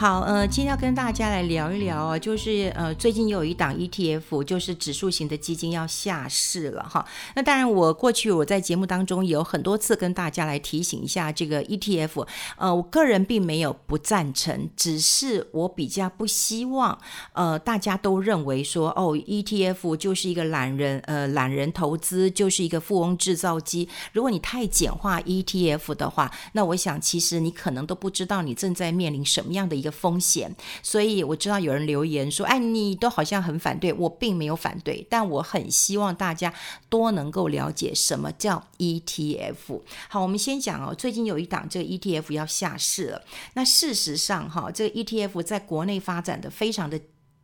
[0.00, 7.04] 好，呃，今天要跟大家来聊一聊啊，就是呃，最近有一档 ETF，就是指数型的基金要下市了哈。
[7.36, 16.98] 那当然，我过去我在节目当中有很多次跟大家来提醒一下这个 ETF，呃，我个人并没有不赞成，只是我比较不希望
[17.34, 23.86] 呃大家都认为说哦，ETF 就是一个懒人呃懒人投资，就是一个富翁制造机。
[24.14, 29.89] 如果你太简化 ETF 的话，那我想其实你可能都不知道你正在面临什么样的一个。
[29.90, 36.54] 风险，所以我知道有人留言说：“哎，你都好像很反对。”我并没有反对，但我很希望大家
[36.88, 39.80] 多能够了解什么叫 ETF。
[40.08, 43.22] 好，我们先讲哦，最近有一档这个 ETF 要下市了。
[43.54, 47.00] 那事实上，哈，这个 ETF 在国内发展的非常的，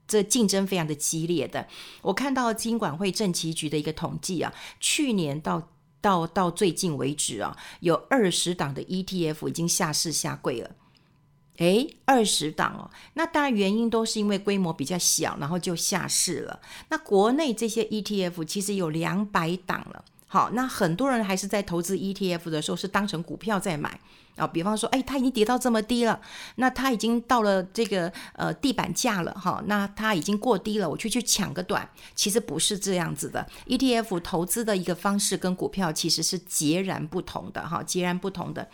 [0.06, 1.66] 这竞争非常的激烈的。
[2.02, 5.69] 我看到金管会政企局的一个统计啊，去年到
[6.00, 10.70] 到到最近为止啊，有二十档的 ETF 已经下市下柜了。
[11.57, 16.61] 诶，二十档哦，那当然原因都是因为规模比较小，然后就下市了。
[16.91, 23.99] 那国内这些 ETF 其实有两百档了，好，那很多人还是在投资 ETF 的时候是当成股票在买
[24.37, 26.21] 啊，比方说，诶，它已经跌到这么低了，
[26.57, 33.47] 那它已经到了这个呃地板价了哈，那它已经过低了，我去去抢个短，其实不是这样子的。
[33.67, 38.69] ETF 投资的一个方式跟股票其实是截然不同的哈，截然不同的。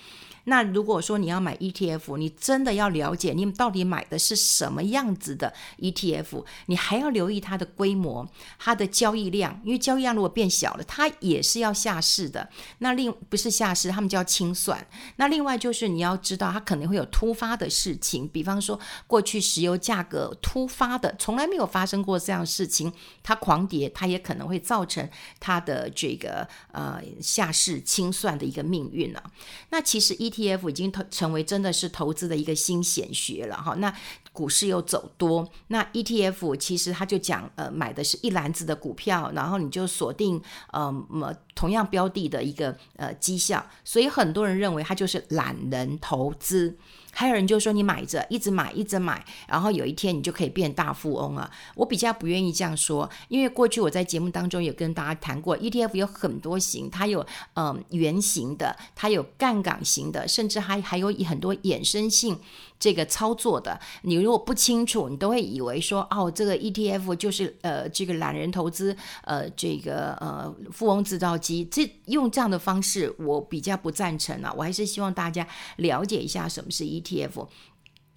[0.44, 12.48] 那如果说你要买 ETF，你真的要了解你到底买的是什么样子的 ETF，你还要留意它的规模、它的交易量，因为交易量如果变小了，它也是要下市的。
[12.78, 14.84] 那另不是下市，他们叫清算。
[15.16, 29.22] 那另外就是你要知道，它可能会有突发的事情，比方说过去石油价格突发的，从来没有发生过这样事情，它狂跌，它也可能会造成它的这个呃下市清算的一个命运呢。
[29.70, 33.74] 那其实一 ETF 已经投成为真的是投资的一个新显学了哈。
[33.74, 33.94] 那
[34.32, 40.40] 股市又走多，那 ETF 其实他就讲呃买的是一篮子的股票，然后你就锁定
[40.72, 46.76] 呃么同样标的的一个呃绩效，所以很多人认为它就是懒人投资。
[47.14, 51.48] 还有人就说你买着，一直买，一直买，然后有一天你就可以变大富翁啊！
[51.74, 57.24] 我比较不愿意这样说，因为过去我在节目当中有跟大家谈过，ETF 有很多型，它有
[57.54, 62.40] 嗯圆形的，它有杠杆型的，甚至还还有很多衍生性
[62.80, 63.78] 这个操作的。
[64.04, 71.51] 你如果不清楚，你都会以为说哦，这个 ETF 就是呃这个懒人投资，呃这个呃富翁制造机。
[71.70, 74.52] 这用这样的方式，我比较不赞成啊！
[74.56, 75.46] 我还是希望大家
[75.76, 77.48] 了解一下什么是 ETF。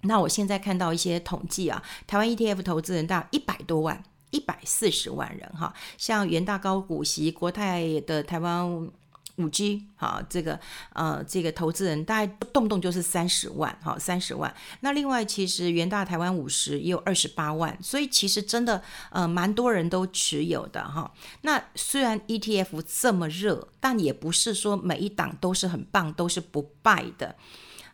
[0.02, 5.74] 那我现在看到一些统计啊，台湾 ETF 投资人大一百多万，一百四十万人哈。
[5.98, 8.90] 像元大高股息、国泰的台湾
[9.36, 10.58] 五 G，哈，这个
[10.92, 14.54] 呃，这个投资人大概动不动就是三十万，哈，三十万。
[14.80, 21.12] 那另外，其实元大台湾五十也有二十八万，所以其实真的呃，蛮多人都持有的哈。
[21.42, 27.36] 那虽然 ETF 这么热，但也不是说每一档都是很棒，都是不败的。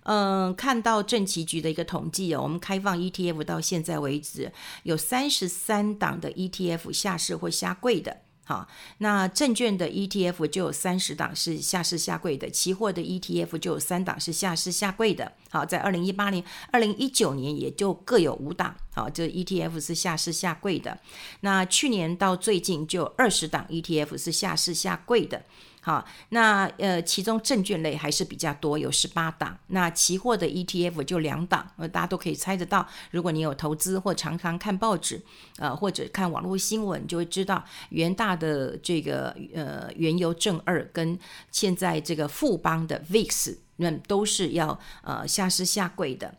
[0.05, 4.53] 嗯，看到证期局的一个统计哦，我们开放 ETF 到现在为止
[4.83, 8.67] 有三十三档的 ETF 下市或下柜的，好，
[8.99, 20.99] 那证券的 ETF 就有三十档是下市下柜的，期货的 ETF 就有三档是下市下柜的，好，在二零一八年、二零一九年也就各有五档，好，这 ETF 是下市下柜的，
[21.41, 25.45] 那去年到最近就二十档 ETF 是下市下柜的。
[25.85, 29.59] 好，那呃，其中证券类还是比较多，有十八档。
[29.67, 32.87] 那期货的 ETF 就两档，呃，大家都可以猜得到。
[33.11, 35.21] 如果你有投资或常常看报纸，
[35.59, 41.19] 呃，或者看网络新闻，就会知道元大的这个呃原油正二跟
[41.51, 46.33] 现在这个富邦的 VIX，那都是要呃下市下柜的。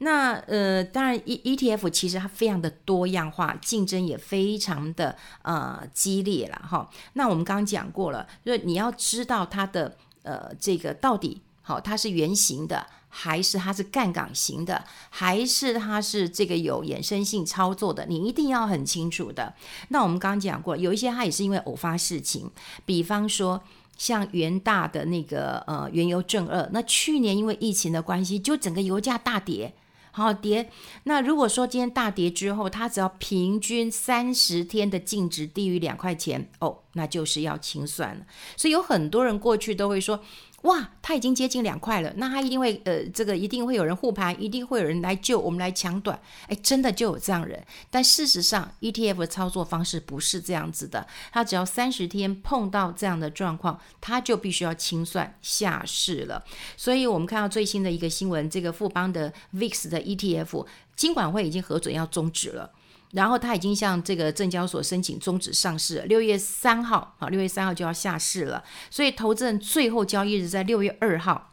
[0.00, 6.88] 那呃，当然，E E T F 其实它非常的多样化，竞争也非常的呃激烈了哈。
[7.14, 19.52] 那我们刚刚讲过了，就是你要知道它的呃这个到底好，它是圆形的，还是它是杠杆型的，还是它是这个有衍生性操作的，你一定要很清楚的。
[19.88, 22.48] 那我们刚刚讲过，有一些它也是因为偶发事情，
[22.86, 23.60] 比方说
[23.96, 29.74] 像元大的那个呃原油正二，那去年因为疫情的关系，就整个油价大跌。
[30.18, 30.70] 好跌，
[31.04, 38.26] 那如果说今天大跌之后，它只要平均三十天的净值低于两块钱，哦，那就是要清算了。
[38.56, 40.20] 所以有很多人过去都会说，
[40.62, 47.64] 哇，它已经接近两块了，那它一定会呃，这个一定会有人护盘，一定会有人来救我们来抢短，哎，真的就有这样人。
[47.90, 56.44] 但事实上，ETF 的操作方式不是这样子的，它只要三十天碰到这样的状况，它就必须要清算下市了。
[56.76, 60.66] 所以我们看到最新的一个新闻，这个富邦的 VIX 的 ETF，
[60.96, 62.72] 金管会已经核准要终止了。
[63.12, 68.62] 然后他已经向这个证交所申请终止上市，六月三号啊，六月三号就要下市了。
[68.90, 71.52] 所以投资人最后交易日在六月二号。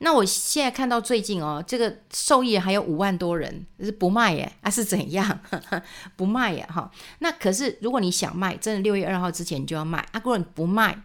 [0.00, 5.40] 那我现在看到最近哦，这个受益还有五万多人是不卖耶，啊是怎样？
[6.16, 6.90] 不卖耶哈。
[7.20, 10.00] 那可是如果你想卖，真的六月二号之前你就要卖。
[10.12, 11.00] 啊，如果你不卖，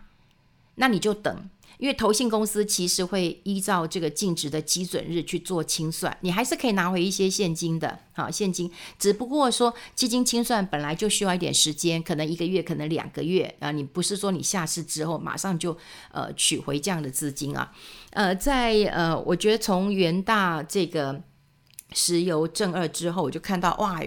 [0.81, 1.49] 那你就等。
[1.77, 8.71] 因为投信公司其实会依照这个净值的基准日去做清算，你还是可以拿回一些现金的，好现金。
[8.99, 13.71] 只不过说基金清算本来就需要一点时间，可能一个月，可能两个月啊。
[13.71, 15.75] 你不是说你下市之后马上就
[16.11, 17.71] 呃取回这样的资金啊？
[18.11, 21.23] 呃，在呃，我觉得从元大这个。
[21.91, 23.99] 石油正二之后，我就看到哇，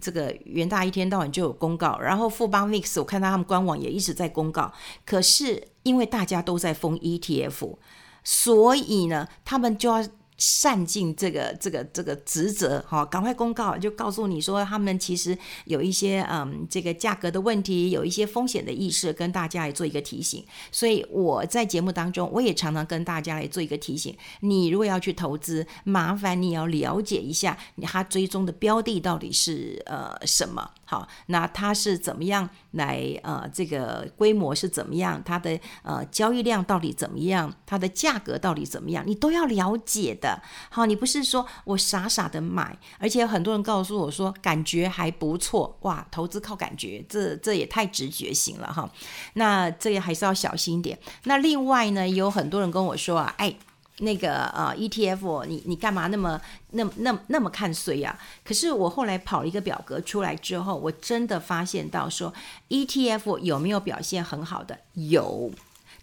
[0.00, 4.72] 这个元大一天到晚就有公告，然后富邦 VIX 我看到他们官网也一直在公告，
[5.04, 7.76] 可是因为大家都在封 ETF，
[8.22, 10.06] 所以呢，他们就要。
[10.40, 20.42] 善尽这个这个这个职责，哈，赶快公告，就告诉你说，他们其实有一些嗯，这个价格的问题，有一些风险的意识，跟大家来做一个提醒。
[20.72, 30.70] 所以我在节目当中，我也常常跟大家来做一个提醒：你如果要去投资，麻烦你要了解一下，他追踪的标的到底是呃什么。
[30.90, 35.22] 好，那它是怎么样来呃，这个规模是怎么样？
[35.24, 37.54] 它的呃交易量到底怎么样？
[37.64, 39.04] 它的价格到底怎么样？
[39.06, 40.42] 你都要了解的。
[40.68, 48.90] 好，你不是说我傻傻的买，而且很多人告诉我说感觉还不错，哇，投资靠感觉，这这也太直觉型了哈。
[49.34, 50.98] 那这也还是要小心一点。
[51.22, 53.54] 那另外呢，有很多人跟我说啊，哎。
[54.00, 58.18] 那个呃 ETF，你你干嘛那么那么那么那么看衰呀？
[58.44, 62.32] 可是我后来跑了一个表格出来之后，我真的发现到说
[62.68, 64.78] ETF 有没有表现很好的？
[64.94, 65.50] 有，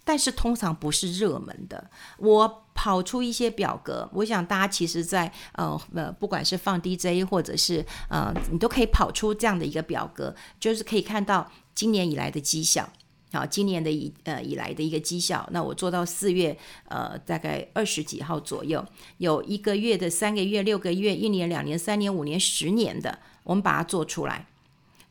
[0.04, 1.90] 但是通常不是热门的。
[2.18, 12.88] 我跑出一些表格，我想大家其实在呃呃，不管是放 DJ 或者是呃，你都可以跑出这样的一个表格，就是可以看到今年以来的绩效。
[13.30, 16.56] 好，今年的以呃以来的一个绩效，那我做到四月
[16.88, 18.82] 呃大概二十几号左右，
[19.18, 24.46] 有一个月的、三个月、六个月、一年、两年、三年、五年、十年的，我们把它做出来，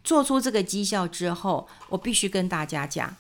[0.04, 3.16] 做出这个绩效之后，我必须跟大家讲，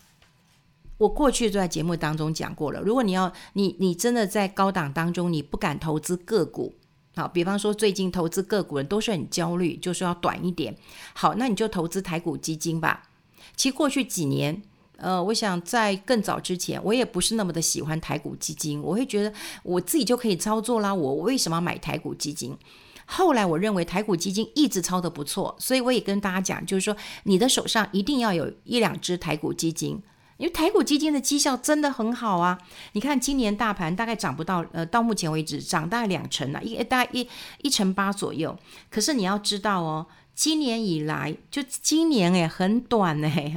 [0.97, 6.73] 我过去就在节目当中讲过了，如果你要你你真的在高档当中，你不敢投资个股，
[7.15, 10.75] 好，比方说最近投资个股人都是很焦虑，就是要短一点，
[11.13, 13.07] 好，那你就投资台股基金吧。
[13.55, 14.63] 其实过去几年。
[14.97, 19.31] 呃，我想在更早之前，我也不是那么的喜欢台股基金，我会觉得
[19.63, 22.57] 我自己就可以操作啦，我为什么要买台股基金？
[23.05, 30.01] 后来我认为台股基金一直操得不错，所以我也跟大家讲，就是说你的手上一定要有一两只台股基金，
[30.37, 32.57] 因为台股基金的绩效真的很好啊。
[32.93, 37.27] 你看今年大盘大概涨不到，呃，到目前为止涨大概两成啊，一大概一
[37.61, 38.57] 一成八左右。
[38.89, 40.07] 可是你要知道哦。
[40.37, 43.55] 今年以来，就今年哎，很短哎，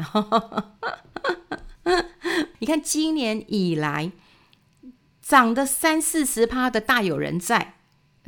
[2.59, 4.11] 你看今年以来
[5.21, 7.75] 涨的三四十趴的大有人在，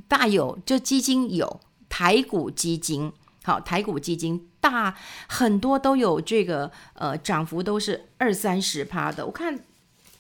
[0.07, 3.11] 大有就基金有台股基金，
[3.43, 4.95] 好，台股基金大
[5.29, 9.25] 很多都有这个呃涨幅都是二三十趴的。
[9.25, 9.59] 我看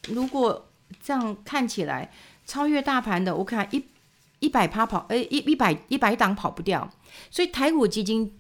[0.09, 0.71] 如果
[1.03, 2.11] 这样看起来
[2.47, 3.85] 超越大盘的，我看一。
[4.43, 6.91] 一百趴跑，诶，一一百一百档跑不掉，
[7.31, 8.37] 所以台股基金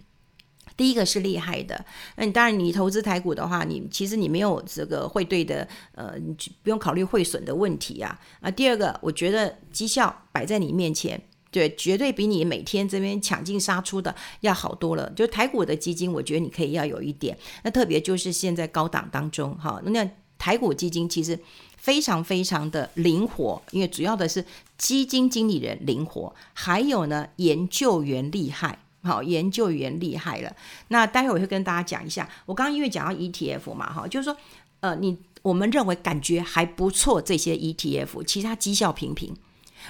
[0.76, 1.84] 第一个是厉害的。
[2.16, 8.18] 那你当然，你投资台股的话，你其实你没有这个汇兑的，呃，你不用考虑汇损的问题啊。
[8.40, 15.08] 啊，第二个，我觉得绩效摆在你面前，对，绝对比你每天这边抢进杀出的要好多了。
[15.14, 17.38] 就台股的基金，我觉得你可以要有一点。
[17.62, 21.38] 那特别就是现在高档当中，哈，那台股基金其实。
[21.82, 24.44] 非常非常的灵活，因为主要的是
[24.78, 30.56] 基金经理人灵活，还有呢研究员厉害，好，研究员厉害了。
[30.88, 34.36] 那待会我会跟大家讲一下，我刚刚因为讲到 ETF 嘛，哈，就是说，
[34.78, 39.34] 呃，你我们认为感觉还不错，这些 ETF 其他绩效平平。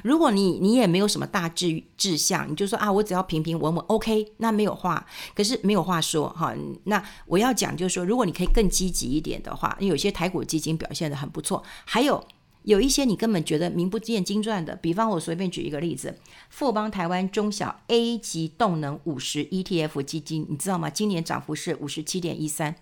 [0.02, 5.06] 如果你你也没有什么大志志向，你就说啊，我只要平平稳稳，OK，那没有话。
[5.34, 6.54] 可是没有话说哈。
[6.84, 12.24] 那我要讲就是说，如果你可以更积极一点的话，有些台股基金表现得很不错，还有
[12.64, 16.18] 有一些你根本觉得名不见经传的，比方我随便举一个例子，
[16.48, 20.88] 富邦台湾中小 A 级动能五十 ETF 基金，你知道吗？
[20.88, 22.74] 今年涨幅是五十七点一三。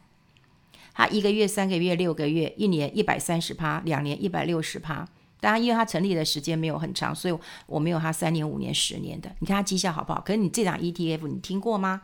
[0.92, 5.08] 它一个月、三个月、六个月，一年一百三十趴，两年一百六十趴。
[5.40, 9.34] 当然，因为它成立的时间没有很长，所以我没有它三年、五年、十年的。
[9.40, 10.20] 你看它绩效好不好？
[10.20, 12.02] 可是你这档 ETF 你听过吗？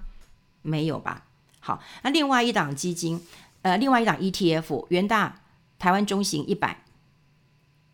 [0.62, 1.26] 没有吧？
[1.60, 3.20] 好，那另外一档基金，
[3.62, 5.42] 呃，另外一档 ETF，元大
[5.78, 6.82] 台湾中型一百。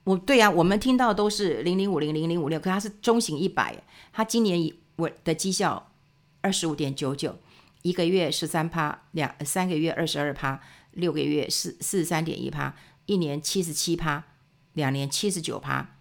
[0.05, 3.83] 我对呀、啊，我们听到都是零零五零零零五六，可它是中型一百，
[4.13, 5.93] 它今年我的绩效
[6.41, 7.39] 二十五点九九，
[7.83, 12.75] 一个月十三趴，两三个月二十二趴，六个月四四十三点一趴，
[13.07, 14.25] 一年七十七趴，
[14.75, 15.97] 两年七十九趴，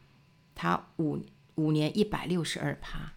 [0.56, 1.20] 它五
[1.56, 3.14] 五年一百六十二趴，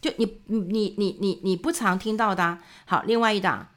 [0.00, 3.68] 就你你你你你不常听到的、好，另外一档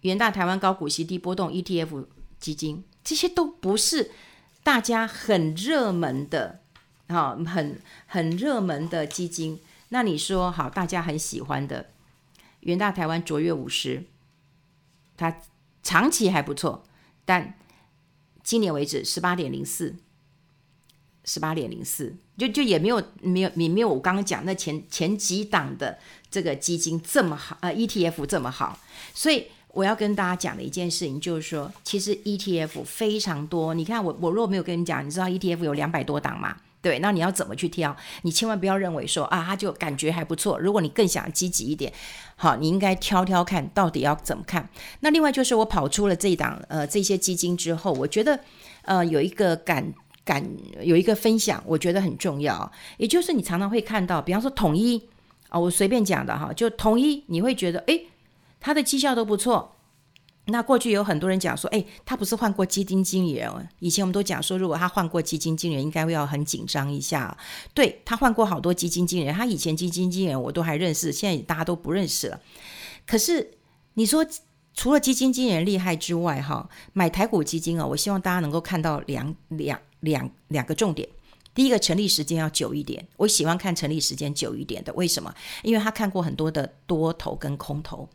[0.00, 2.06] 元大台湾高股息低波动 ETF
[2.38, 4.12] 基金，这些都不是。
[4.62, 6.60] 大家很热门的，
[7.08, 11.90] 好，很很热门的基金，那你说好，大家很喜欢的
[12.60, 14.06] 元大台湾卓越五十，
[15.16, 15.40] 它
[15.84, 16.82] 长期还不错，
[17.24, 17.54] 但
[18.42, 19.94] 今年为止十八点零四，
[21.26, 25.98] 十八点零四，就就也没有没有你没有我刚刚讲那前前几档的
[26.30, 28.78] 这个基金这么好，呃，ETF 这么好，
[29.12, 29.48] 所以。
[29.76, 33.74] 我要跟大家讲的一件事情，就是说，其实 ETF 非常多。
[33.74, 36.56] 你看我，我如果没有跟你讲，你知道 ETF 有两百多档嘛？
[36.80, 37.94] 对，那你要怎么去挑？
[38.22, 40.58] 你千万不要认为说啊，它就感觉还不错。
[40.58, 41.92] 如果你更想积极一点，
[42.36, 44.66] 好，你应该挑挑看到底要怎么看。
[45.00, 48.40] 那另外就是我跑出了这一档呃这些基金之后，我觉得
[48.80, 49.92] 呃有一个感
[50.26, 50.46] 感
[50.82, 52.70] 有一个分享，我觉得很重要。
[52.98, 55.02] 也就是你常常会看到，比方说统一
[55.48, 58.08] 啊、我随便讲的哈，就统一，你会觉得诶。
[58.58, 59.76] 他的绩效都不错。
[60.46, 63.68] 那过去有很多人讲说，哎，他不是换过基金经理人？
[63.78, 67.36] 以前我们都讲说，如果他换过基金经理人，应该会要很紧张一下。
[67.74, 72.40] 对，他换过好多基金经理人，他以前基金经理人我都还认识，现在大家都不认识了。
[73.06, 73.52] 可是
[73.94, 74.26] 你说，
[74.74, 81.06] 除了基金经理人厉害之外，哈，买台股基金啊，我希望大家能够看到两两两两个重点。
[81.54, 84.92] 第一个，成立时间要久一点，我喜欢看成立时间久一点的。
[84.94, 85.34] 为什么？
[85.62, 88.08] 因为他看过很多的多头跟空头。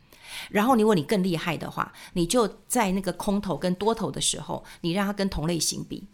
[0.49, 6.07] 然后，如果你更厉害的话，你就在那个空头跟多头的时候，你让他跟同类型比。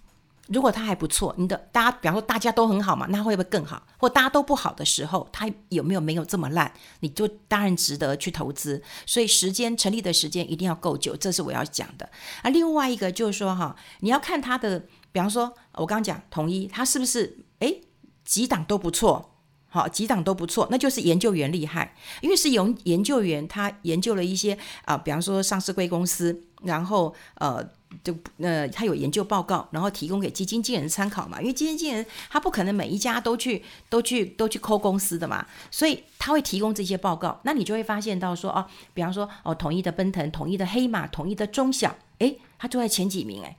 [0.50, 3.86] 如果它还不错，你的大家，比方说大家都很好嘛，那会不会更好？
[3.98, 6.72] 或大家都不好的时候，它有没有没有这么烂？
[7.02, 8.82] 你就当然值得去投资。
[9.06, 12.10] 所以时间成立的时间一定要够久，这是我要讲的。
[12.42, 14.80] 啊，另外一个就是说哈，你要看它的，
[15.12, 17.82] 比方说我刚讲统一，它是不是诶
[18.24, 19.34] 几档都不错？
[19.70, 27.62] 好，几档都不错，那就是研究员厉害，因为是由研究员他研究了一些啊、比方说上市贵公司，然后呃，
[28.04, 43.56] 就呃他有研究报告，然后提供给基金经理人参考嘛，因为基金经理人他不可能每一家都去都去都去抠公司的嘛，所以他会提供这些报告，那你就会发现到说哦，比方说哦，统一的奔腾，统一的黑马，统一的中小，诶，他坐在前几名诶。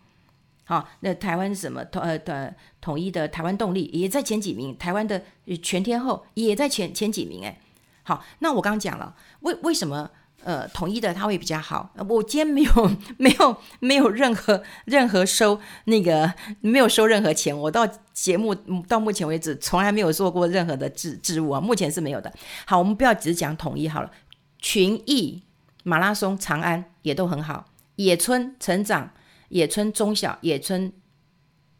[0.64, 5.22] 好，那台湾什么统呃的统一的台湾动力也在前几名，台湾的
[5.62, 7.58] 全天候也在前前几名哎。
[8.02, 10.10] 好，那我刚刚讲了，为为什么
[10.48, 11.92] 呃统一的它会比较好？
[12.08, 18.54] 我今天没有 没有没有任何任何收那个没有收任何钱，我到节目
[18.88, 22.32] 到目前为止从来没有做过任何的置置物啊，目前是没有的。
[22.64, 24.10] 好，我们不要只讲统一好了，
[24.58, 25.42] 群益、
[25.82, 29.10] 马拉松、长安也都很好，野村成长。
[29.50, 30.92] 野村中小、野村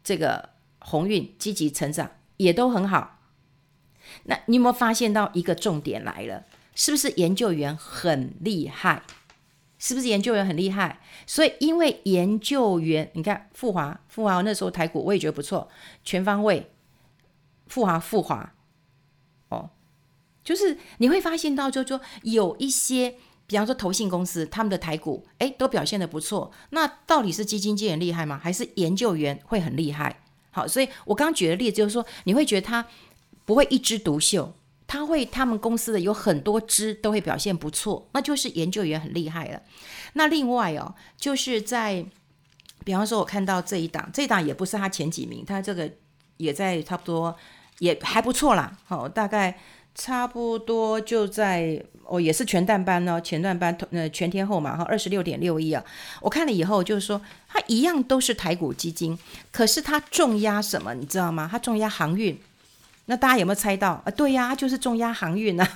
[0.03, 0.49] 这个
[0.79, 3.19] 鸿运积极成长也都很好。
[4.23, 6.43] 那你有没有发现到一个重点来了？
[6.79, 9.03] 是不是研究员很厉害？
[9.77, 11.01] 是不是研究员很厉害？
[11.27, 15.67] 所以因为研究员，你看复华、复华那时候台股我也觉得不错，
[16.05, 16.71] 全方位
[17.67, 18.53] 复华、复华
[19.49, 19.71] 哦，
[20.41, 23.15] 就是你会发现到，就说有一些。
[23.45, 26.51] 比方说，投信公司他们的台股，诶，都表现得不错。
[26.69, 28.39] 那到底是基金经理厉害吗？
[28.41, 30.21] 还是研究员会很厉害？
[30.51, 32.85] 好，所以我刚举的例子就是说，你会觉得他
[33.45, 34.53] 不会一枝独秀，
[34.89, 39.61] 他会他们公司的有很多支都会表现不错，那就是研究员很厉害了。
[40.13, 42.03] 那另外哦，就是在
[42.83, 45.89] 比方说，我看到这一档，这一档也不是他前几名，他这个
[46.37, 47.33] 也在差不多
[47.77, 48.75] 也还不错啦。
[48.85, 49.57] 好，大概。
[49.95, 55.83] 差不多就在哦，也是全淡班哦，前段班呃全天候嘛哈，二十六点六一啊。
[56.21, 57.19] 我看了以后就是说，
[57.49, 59.17] 它一样都是台股基金，
[59.51, 61.49] 可是它重压什么，你知道吗？
[61.51, 62.39] 它重压航运。
[63.09, 64.11] 那大家有没有猜到啊？
[64.11, 65.67] 对呀，就是重压航运啊，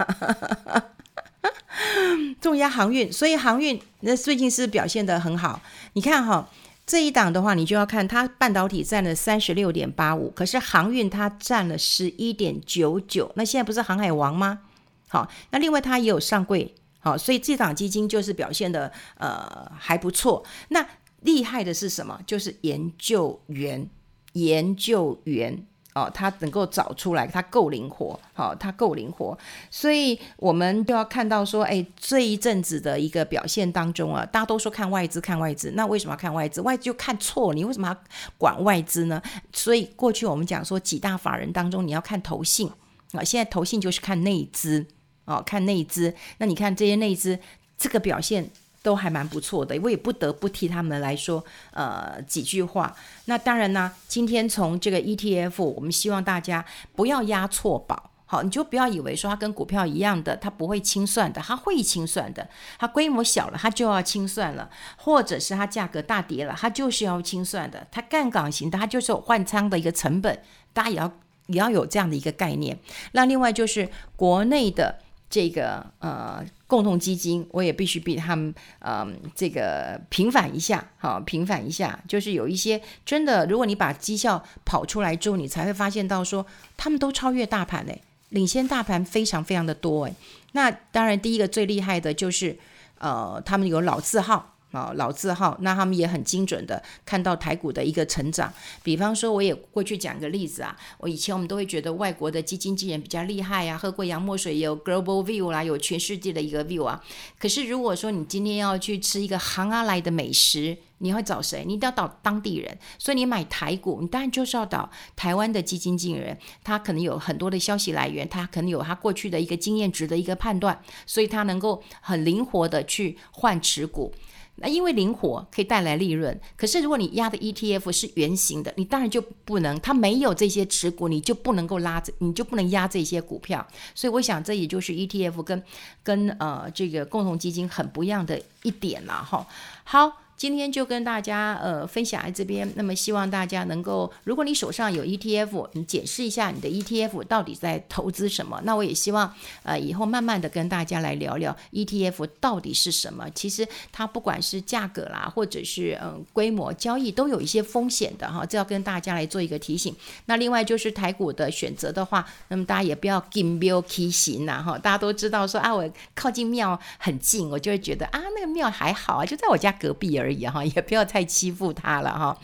[2.39, 3.11] 重压航运。
[3.11, 5.59] 所以航运那最近是表现得很好，
[5.93, 6.47] 你看哈。
[6.85, 13.31] 这一档的话，你就要看它半导体占了三十六点八五，可是航运它占了十一点九九。
[13.35, 14.59] 那现在不是航海王吗？
[15.07, 20.43] 好，那另外它也有上柜，好，所以这档基金就是表现的呃还不错。
[20.67, 20.85] 那
[21.21, 22.19] 厉害的是什么？
[22.27, 23.89] 就是研究员，
[24.33, 25.65] 研究员。
[25.93, 29.37] 哦，它能够找出来，它够灵活，好、哦，它够灵活，
[29.69, 36.61] 所以我们就要看到说，哎，这一阵子的一个表现当中啊，大家都说看外资，看外资，那为什么要看外资？
[36.61, 37.97] 外资就看错，你为什么要
[38.37, 39.21] 管外资呢？
[39.53, 42.67] 所以过去我们讲说几大法人当中，你要看投信
[43.11, 44.85] 啊，现在投信就是看内资
[45.25, 47.37] 哦，看内资，那你看这些内资
[47.77, 48.49] 这个表现。
[48.83, 52.93] 都还蛮不错的，我也不得不替他们来说，呃，几句话。
[53.25, 56.63] 那当然呢，今天从这个 ETF，我们希望大家
[56.93, 62.45] 不要押错宝，好，你就不要以为说它跟股票一样的，它不会清算的，它会清算的。
[62.77, 67.87] 它规模小了，它就要清算了，或者是它价格大跌了，它就是要清算的。
[67.89, 70.37] 它杠杆型的，它就是有换仓的一个成本，
[70.73, 71.11] 大家也要
[71.47, 72.77] 也要有这样的一个概念。
[73.13, 73.87] 那另外就是
[74.17, 74.99] 国内的
[75.29, 76.43] 这个呃。
[76.73, 86.43] 共同基金，我也必须比他们，嗯，这个平反一下，好，平反一下，就是有一些真的，如果你把绩效跑出来之后，你才会发现到说，
[86.75, 90.15] 他们都超越大盘嘞，领先大盘非常非常的多诶。
[90.53, 92.57] 那当然，第一个最厉害的就是，
[92.97, 94.52] 呃，他们有老字号。
[94.73, 98.51] 啊，老字号，那他们也很精准的看到台股的一个成长。
[98.81, 106.99] 比方说，我也过去讲个例子啊，我以前我们都会觉得外国的基金经理人比较厉害呀、啊，喝过洋墨水有 global view 啦，有全世界的一个 view 啊。
[107.37, 111.63] 可是如果说你今天要去吃一个行啊来的美食，你会找谁？
[111.67, 112.75] 你一定要找当地人。
[112.97, 124.11] 所以你买台股，你当然就是要找台湾的基金经理人，他可能有很多的消息来源，他可能有他过去的一个经验值的一个判断，所以他能够很灵活的去换持股。
[124.55, 133.65] 那因为灵活可以带来利润，可是如果你压的 ETF 是圆形的，你当然就不能，它没有这些持股，你就不能够拉着，你就不能压这些股票。
[133.93, 135.63] 所以我想这也就是 ETF 跟
[136.03, 139.45] 跟呃这个共同基金很不一样的一点了哈。
[139.83, 140.22] 好。
[140.35, 148.59] 今天就跟大家呃分享在这边，那么希望大家能够，如果你手上有 ETF，你解释一下你的 ETF 到底在投资什么。
[148.63, 153.29] 那我也希望呃以后慢慢的跟大家来聊聊 ETF 到底是什么。
[153.33, 159.95] 其实它不管是价格啦，或者是嗯、规模交易，都有一些风险的哈，这要跟大家来做一个提醒。
[160.25, 170.22] 那另外就是台股的选择的话，那么大家也不要金庙起行呐哈，大家都知道说啊，我靠近庙很近，我就会觉得啊那个庙还好啊，就在我家隔壁而已。
[170.23, 172.37] 而已哈， 也不要太欺负他了哈。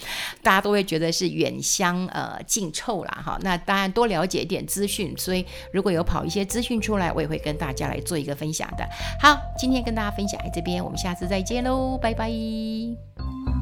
[0.43, 3.39] 大家都会觉得是远香呃近臭啦哈。
[3.41, 8.85] 那当然多了解一点资讯，所以如果有跑一些资讯出来，我也会跟大家来做一个分享的。
[9.21, 13.58] 好，今天跟大家分享在这边，我们下次再见喽，拜拜。